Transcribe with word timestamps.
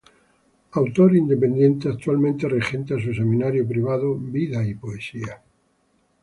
Autor 0.71 1.15
independiente, 1.15 1.87
actualmente 1.87 2.49
regenta 2.49 2.95
su 2.99 3.13
seminario 3.13 3.67
privado 3.67 4.15
Vida 4.17 4.65
y 4.65 4.73
Poesía. 4.73 5.43